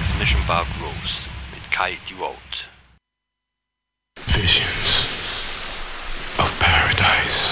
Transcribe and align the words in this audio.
Mix 0.00 0.14
Mission 0.18 0.40
Bar 0.46 0.64
Grooves 0.78 1.28
mit 1.52 1.70
Kai 1.70 1.98
Devote. 2.08 2.68
Visions 4.28 5.04
of 6.38 6.48
paradise. 6.58 7.49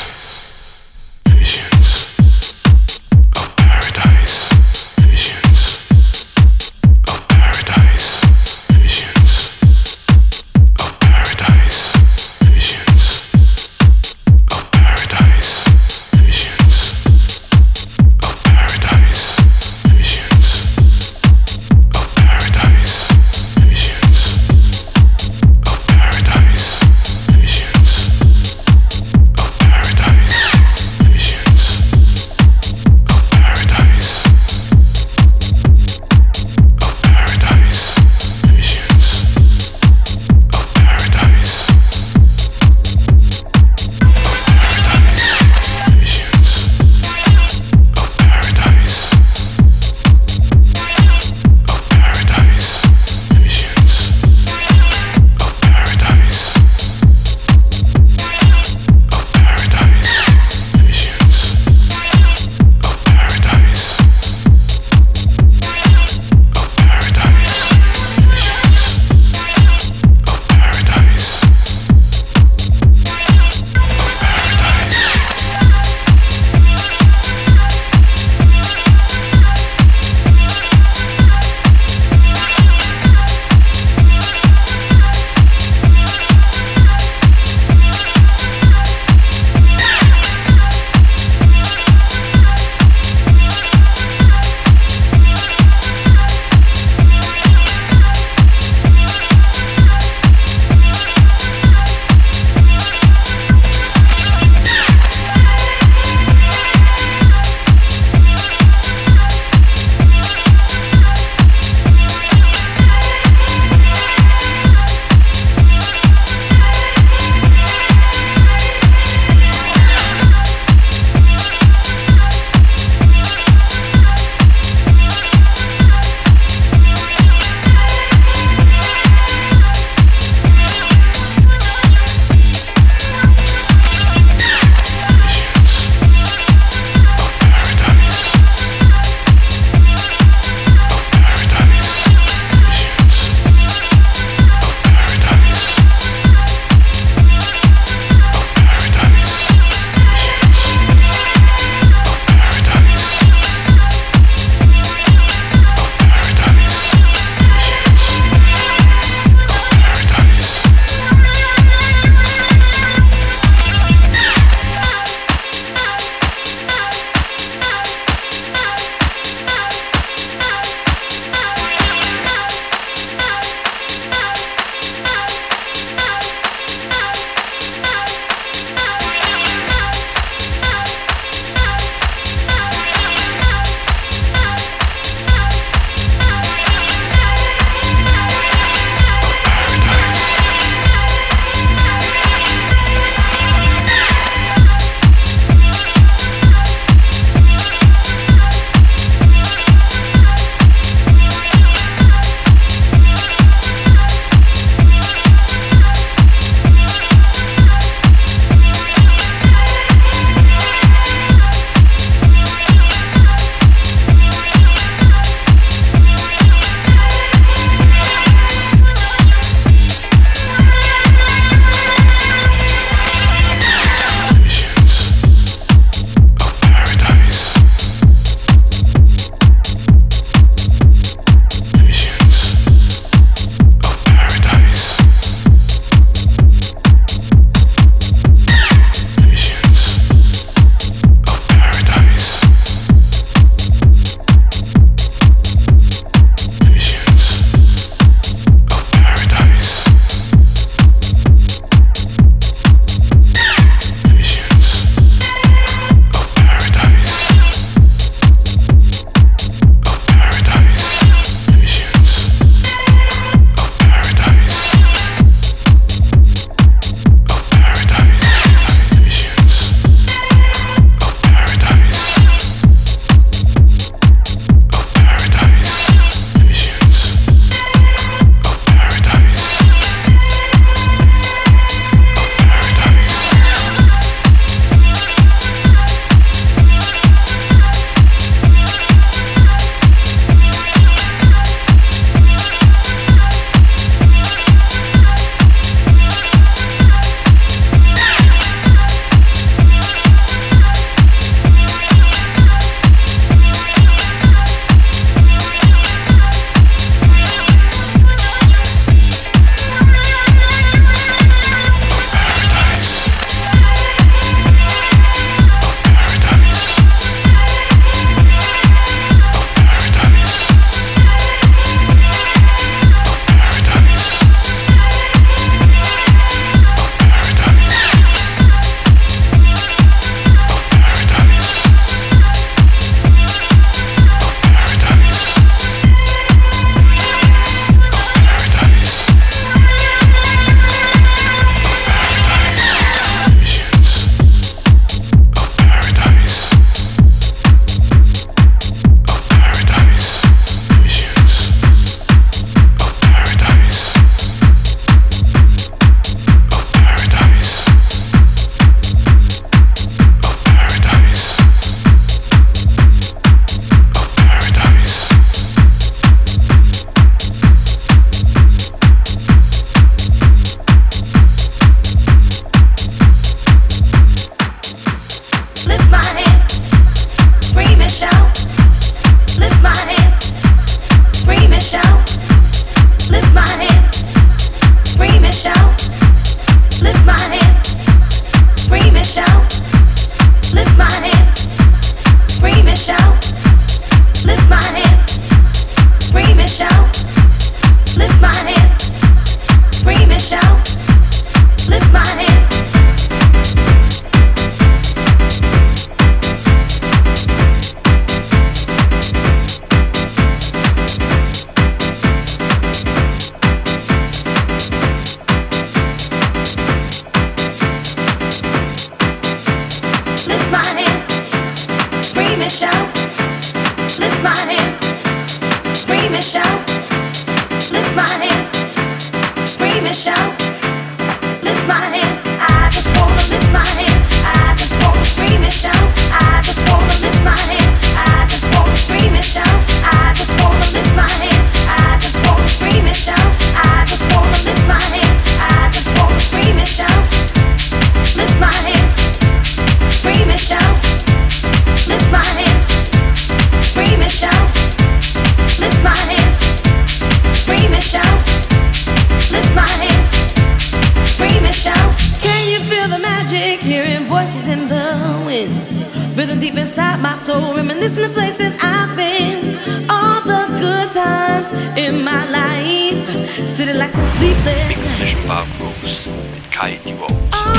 living 466.28 466.40
deep 466.40 466.58
inside 466.58 467.00
my 467.00 467.16
soul, 467.16 467.54
reminiscing 467.54 468.02
the 468.02 468.08
places 468.10 468.52
I've 468.62 468.94
been, 468.96 469.56
all 469.88 470.20
the 470.20 470.44
good 470.58 470.92
times 470.92 471.50
in 471.76 472.04
my 472.04 472.28
life. 472.30 473.48
City 473.48 473.72
lights 473.72 473.94
are 473.94 474.06
sleepless. 474.18 474.68
Mix 474.68 474.88
zwischen 474.88 475.20
Barb 475.26 475.46
Rose 475.60 476.08
mit 476.34 476.50
Kai 476.50 476.78
Rose. 477.00 477.14
All. 477.32 477.58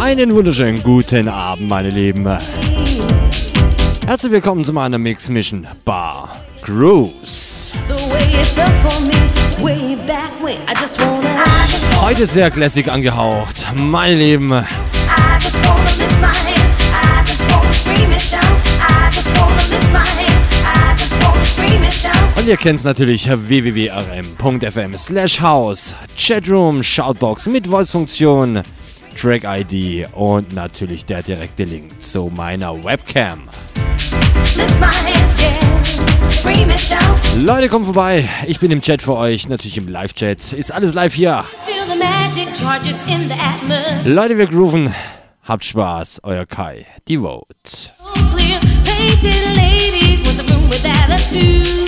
Einen 0.00 0.34
wunderschönen 0.34 0.82
guten 0.82 1.28
Abend, 1.28 1.68
meine 1.68 1.90
Lieben. 1.90 2.26
Herzlich 4.06 4.32
willkommen 4.32 4.64
zu 4.64 4.72
meiner 4.72 4.96
Mix 4.96 5.28
Mission 5.28 5.66
Bar 5.84 6.40
Cruise. 6.62 7.72
Heute 12.00 12.26
sehr 12.26 12.50
classic 12.50 12.88
angehaucht, 12.88 13.66
meine 13.74 14.14
Lieben. 14.14 14.64
ihr 22.48 22.56
kennt 22.56 22.78
es 22.78 22.84
natürlich 22.86 23.28
www.rm.fm 23.28 24.96
slash 24.96 25.38
house, 25.38 25.94
Chatroom, 26.16 26.82
Shoutbox 26.82 27.46
mit 27.46 27.66
Voice-Funktion, 27.66 28.62
Track-ID 29.20 30.08
und 30.14 30.54
natürlich 30.54 31.04
der 31.04 31.22
direkte 31.22 31.64
Link 31.64 32.00
zu 32.00 32.32
meiner 32.34 32.82
Webcam. 32.82 33.42
Leute, 37.36 37.68
kommt 37.68 37.84
vorbei. 37.84 38.26
Ich 38.46 38.58
bin 38.60 38.70
im 38.70 38.80
Chat 38.80 39.02
für 39.02 39.16
euch, 39.16 39.46
natürlich 39.50 39.76
im 39.76 39.86
Live-Chat. 39.86 40.54
Ist 40.54 40.72
alles 40.72 40.94
live 40.94 41.12
hier. 41.12 41.44
Leute, 44.06 44.38
wir 44.38 44.46
grooven. 44.46 44.94
Habt 45.42 45.66
Spaß, 45.66 46.20
euer 46.22 46.46
Kai, 46.46 46.86
die 47.08 47.18
Vote. 47.18 47.46
Oh, 48.00 48.14
clear, 48.34 48.58
painted 48.84 49.54
ladies 49.54 50.20
with 50.20 50.50
a 50.50 50.54
room 50.54 50.68
with 50.70 50.84
attitude. 50.84 51.87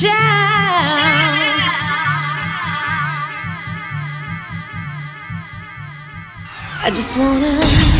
shine. 0.00 0.10
I 6.82 6.90
just 6.94 7.18
wanna. 7.18 7.99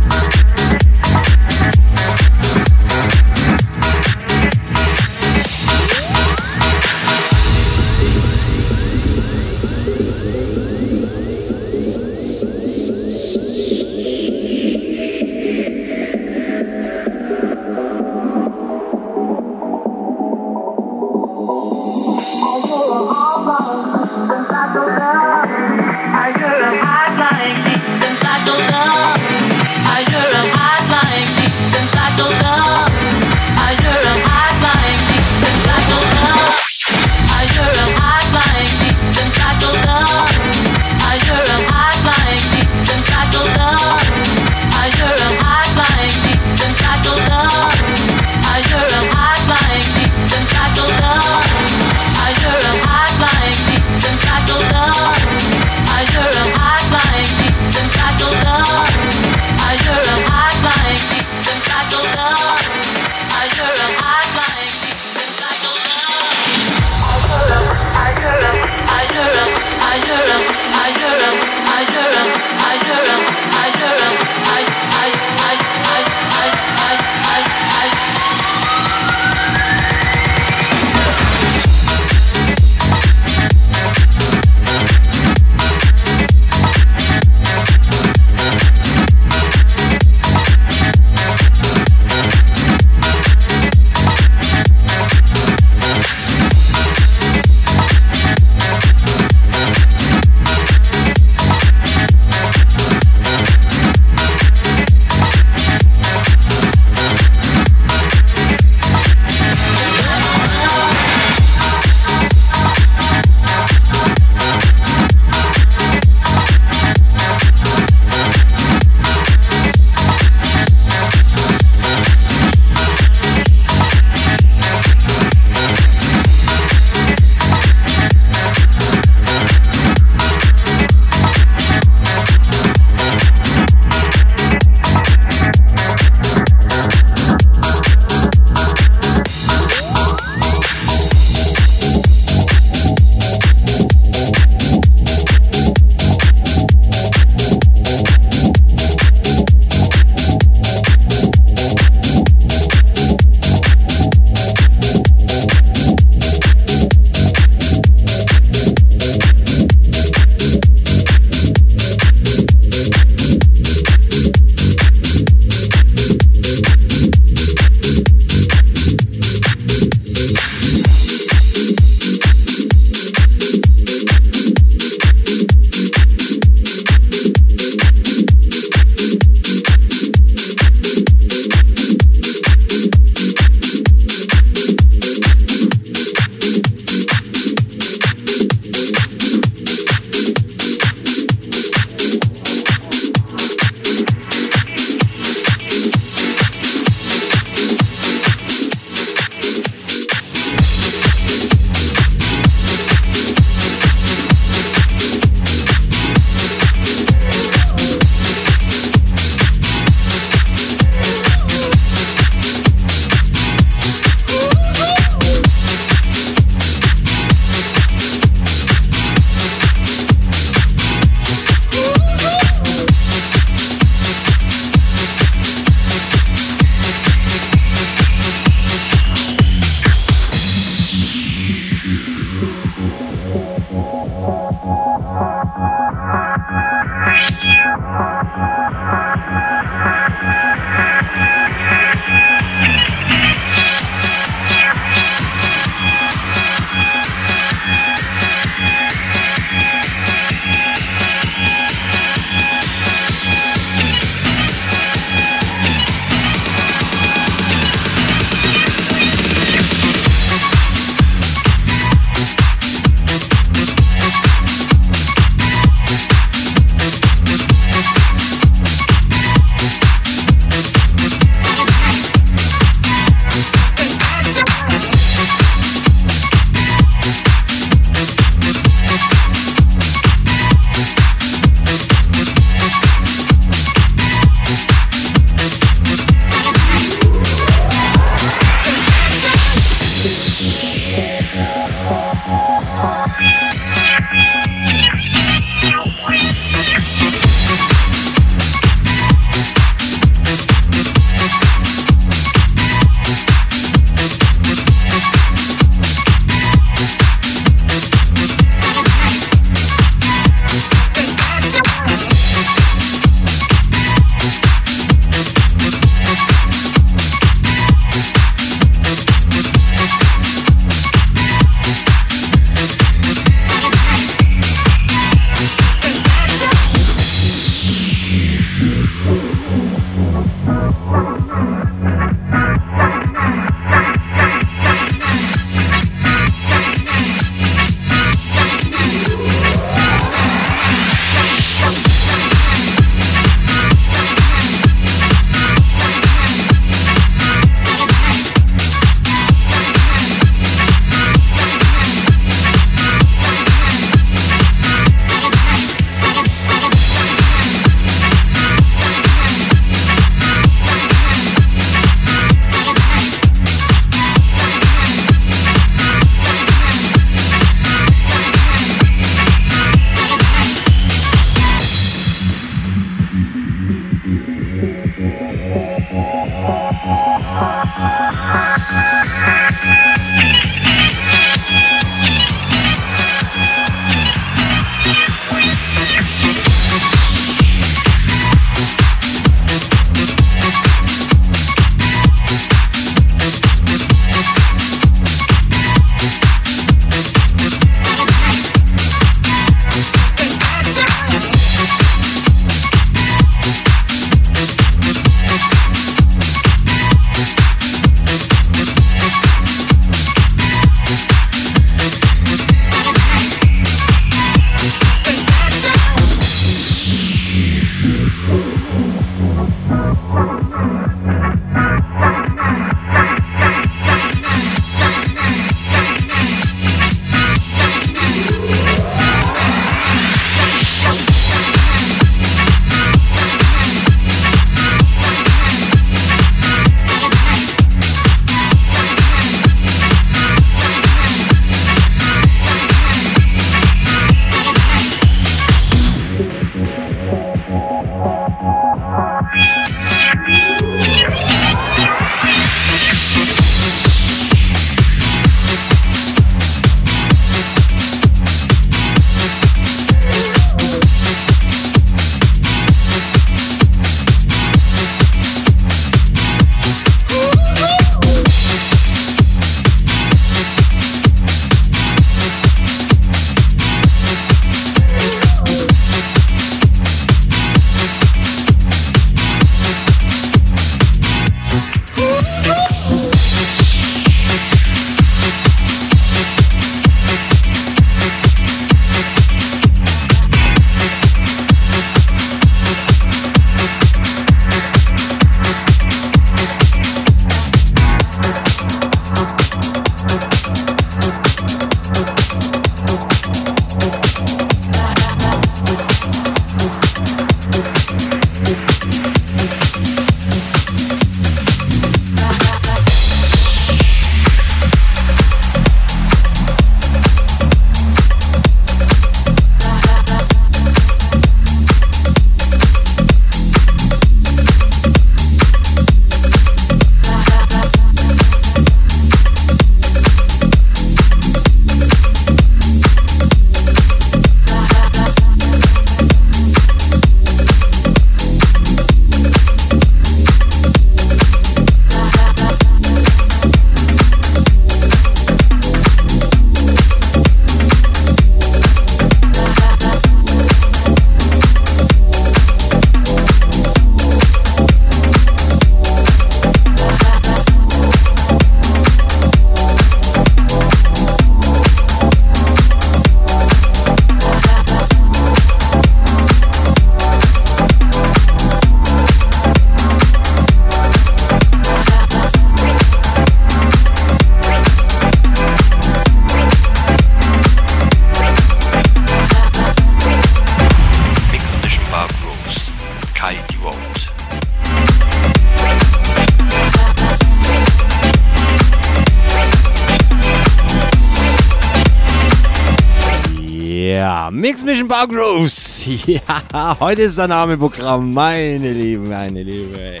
Mix 594.86 594.88
Mission 594.88 594.88
Bar 594.88 595.06
Grooves. 595.08 595.86
Ja, 596.06 596.76
heute 596.80 597.02
ist 597.02 597.18
der 597.18 597.28
Name 597.28 597.56
Programm, 597.56 598.12
meine 598.12 598.72
Lieben, 598.72 599.08
meine 599.08 599.42
Lieben. 599.42 599.74
Ey. 599.74 600.00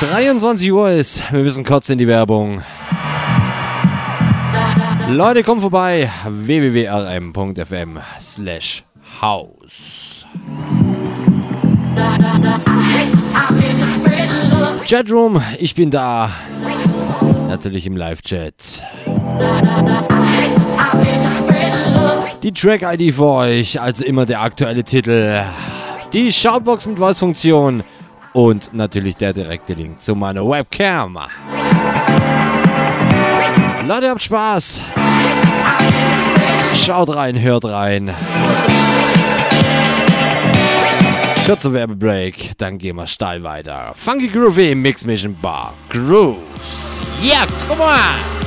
23 0.00 0.72
Uhr 0.72 0.90
ist, 0.90 1.32
wir 1.32 1.42
müssen 1.42 1.64
kurz 1.64 1.88
in 1.88 1.98
die 1.98 2.06
Werbung. 2.06 2.62
Leute, 5.08 5.42
kommt 5.42 5.62
vorbei, 5.62 6.10
www.rm.fm 6.26 7.98
slash 8.20 8.84
house. 9.20 10.26
Chatroom, 14.86 15.42
ich 15.58 15.74
bin 15.74 15.90
da. 15.90 16.30
Natürlich 17.48 17.86
im 17.86 17.96
Live-Chat. 17.96 18.82
Die 22.48 22.54
Track-ID 22.54 23.12
für 23.14 23.26
euch, 23.26 23.78
also 23.78 24.06
immer 24.06 24.24
der 24.24 24.40
aktuelle 24.40 24.82
Titel. 24.82 25.42
Die 26.14 26.32
Shoutbox 26.32 26.86
mit 26.86 26.96
Voice-Funktion 26.96 27.84
und 28.32 28.72
natürlich 28.72 29.18
der 29.18 29.34
direkte 29.34 29.74
Link 29.74 30.00
zu 30.00 30.14
meiner 30.14 30.48
Webcam. 30.48 31.18
Leute, 33.86 34.08
habt 34.08 34.22
Spaß. 34.22 34.80
Schaut 36.74 37.14
rein, 37.14 37.38
hört 37.38 37.66
rein. 37.66 38.14
Kurzer 41.44 41.74
Werbebreak, 41.74 42.52
dann 42.56 42.78
gehen 42.78 42.96
wir 42.96 43.06
steil 43.06 43.42
weiter. 43.42 43.92
Funky 43.92 44.28
Groovy 44.28 44.74
Mix 44.74 45.04
Mission 45.04 45.36
Bar 45.36 45.74
Grooves. 45.90 47.02
Yeah, 47.22 47.46
come 47.68 47.82
on! 47.82 48.37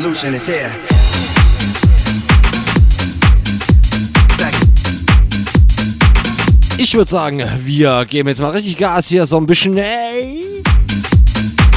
Revolution 0.00 0.34
is 0.34 0.46
here. 0.46 0.70
Ich 6.78 6.94
würde 6.94 7.10
sagen, 7.10 7.42
wir 7.62 8.06
geben 8.06 8.30
jetzt 8.30 8.40
mal 8.40 8.50
richtig 8.50 8.78
Gas 8.78 9.08
hier, 9.08 9.26
so 9.26 9.36
ein 9.36 9.46
bisschen, 9.46 9.76
ey. 9.76 10.62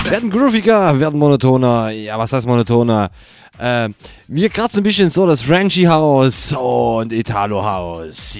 Werden 0.10 0.30
grooviger, 0.30 0.98
werden 0.98 1.20
monotoner. 1.20 1.90
Ja, 1.90 2.18
was 2.18 2.32
heißt 2.32 2.48
monotoner? 2.48 3.12
Äh, 3.58 3.90
wir 4.28 4.50
kratzen 4.50 4.80
ein 4.80 4.84
bisschen 4.84 5.10
so 5.10 5.26
das 5.26 5.42
Frenchy 5.42 5.84
House 5.84 6.54
und 6.54 7.12
Italo 7.12 7.62
House. 7.62 8.40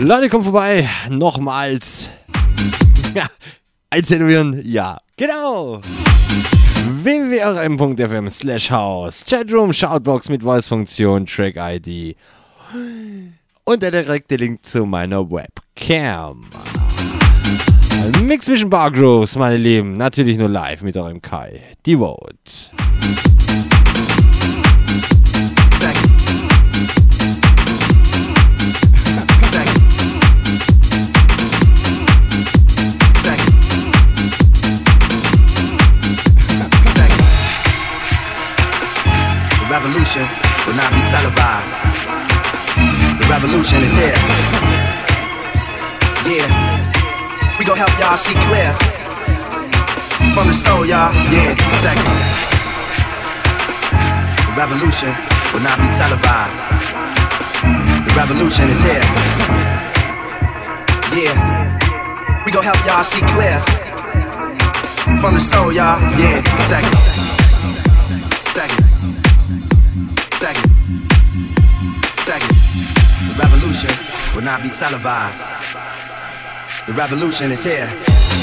Leute, 0.00 0.28
kommt 0.28 0.44
vorbei. 0.44 0.88
Nochmals. 1.08 2.10
Ja, 3.14 3.26
eintätowieren. 3.90 4.60
Ja, 4.64 4.98
genau. 5.16 5.80
www.rm.fm 7.04 8.30
slash 8.30 8.70
house. 8.70 9.24
Chatroom, 9.24 9.72
Shoutbox 9.72 10.28
mit 10.28 10.42
Voice-Funktion, 10.42 11.26
Track-ID. 11.26 12.16
Und 13.64 13.82
der 13.82 13.90
direkte 13.90 14.36
Link 14.36 14.64
zu 14.64 14.86
meiner 14.86 15.30
Webcam. 15.30 16.46
Mix 18.24 18.48
Mission 18.48 18.70
Bar 18.70 18.90
Grooves, 18.90 19.36
meine 19.36 19.56
Lieben. 19.56 19.96
Natürlich 19.96 20.38
nur 20.38 20.48
live 20.48 20.82
mit 20.82 20.96
eurem 20.96 21.20
Kai. 21.20 21.62
Devote. 21.86 22.36
Check 23.10 23.31
revolution 40.14 40.66
will 40.66 40.76
not 40.76 40.92
be 40.92 41.00
televised. 41.08 41.80
The 43.18 43.26
revolution 43.30 43.82
is 43.82 43.94
here. 43.94 44.18
Yeah, 46.28 46.48
we 47.58 47.64
gon' 47.64 47.78
help 47.78 47.90
y'all 47.98 48.16
see 48.16 48.34
clear. 48.48 48.72
From 50.34 50.48
the 50.48 50.54
soul, 50.54 50.84
y'all. 50.84 51.12
Yeah, 51.32 51.54
check 51.80 51.96
it. 51.96 52.06
The 54.46 54.54
revolution 54.56 55.14
will 55.52 55.64
not 55.64 55.78
be 55.80 55.88
televised. 55.88 56.68
The 58.04 58.12
revolution 58.16 58.68
is 58.68 58.82
here. 58.82 59.04
Yeah, 61.16 62.44
we 62.44 62.52
gon' 62.52 62.64
help 62.64 62.84
y'all 62.84 63.04
see 63.04 63.24
clear. 63.32 63.60
From 65.20 65.34
the 65.34 65.40
soul, 65.40 65.72
y'all. 65.72 66.00
Yeah, 66.18 66.42
check 66.68 66.84
it. 66.84 66.98
Check 68.52 68.78
it. 68.78 68.91
Check 70.42 70.56
it. 70.56 70.66
The 73.28 73.34
revolution 73.38 73.90
will 74.34 74.42
not 74.42 74.60
be 74.60 74.70
televised. 74.70 75.52
The 76.88 76.94
revolution 76.94 77.52
is 77.52 77.62
here. 77.62 78.41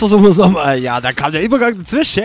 Versuchen 0.00 0.22
wir 0.24 0.30
es 0.30 0.38
nochmal. 0.38 0.78
Ja, 0.78 1.00
da 1.00 1.12
kam 1.12 1.30
der 1.30 1.42
Übergang 1.42 1.76
dazwischen. 1.76 2.24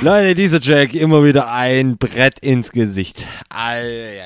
Leute, 0.00 0.34
dieser 0.34 0.60
Track 0.60 0.92
immer 0.92 1.24
wieder 1.24 1.50
ein 1.50 1.96
Brett 1.96 2.40
ins 2.40 2.72
Gesicht. 2.72 3.24
Eieiei. 3.48 4.24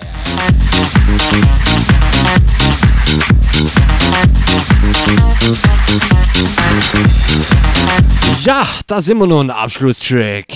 Ja, 8.42 8.66
da 8.86 9.00
sind 9.00 9.18
wir 9.18 9.26
nun. 9.26 9.50
Abschlusstrack. 9.50 10.46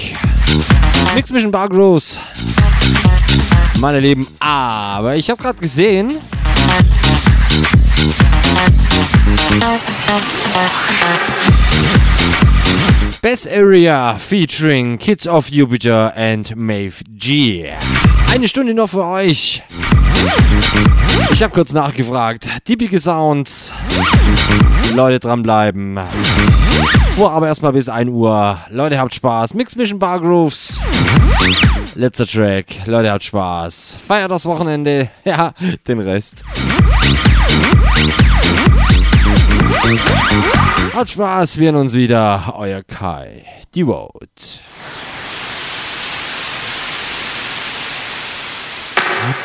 Nix 1.14 1.30
Mission 1.30 1.50
Bar 1.50 1.68
Gross. 1.68 2.18
Meine 3.78 4.00
Lieben, 4.00 4.26
aber 4.38 5.16
ich 5.16 5.28
habe 5.28 5.42
gerade 5.42 5.58
gesehen, 5.58 6.16
Best 13.22 13.48
Area 13.52 14.16
featuring 14.18 14.98
Kids 14.98 15.26
of 15.26 15.48
Jupiter 15.50 16.12
and 16.16 16.54
Maeve 16.54 17.02
G. 17.16 17.70
Eine 18.32 18.46
Stunde 18.48 18.72
noch 18.74 18.88
für 18.88 19.04
euch. 19.04 19.62
Ich 21.32 21.42
habe 21.42 21.52
kurz 21.52 21.72
nachgefragt. 21.72 22.46
Diepige 22.68 23.00
Sounds. 23.00 23.72
Leute 24.94 25.18
dranbleiben. 25.20 25.98
Vor 27.16 27.32
aber 27.32 27.48
erstmal 27.48 27.72
bis 27.72 27.88
1 27.88 28.10
Uhr. 28.10 28.58
Leute, 28.70 28.98
habt 28.98 29.14
Spaß. 29.14 29.54
Mix 29.54 29.74
Mission 29.74 29.98
Bar 29.98 30.20
Grooves. 30.20 30.80
Letzter 31.94 32.26
Track. 32.26 32.66
Leute, 32.86 33.10
habt 33.10 33.24
Spaß. 33.24 33.96
Feiert 34.06 34.30
das 34.30 34.44
Wochenende. 34.46 35.10
Ja, 35.24 35.52
den 35.88 36.00
Rest. 36.00 36.44
Habt 40.94 41.10
Spaß, 41.10 41.58
wir 41.58 41.68
sehen 41.68 41.76
uns 41.76 41.94
wieder. 41.94 42.54
Euer 42.56 42.82
Kai. 42.82 43.44
Die 43.74 43.82
Road. 43.82 44.30
Mix 49.26 49.38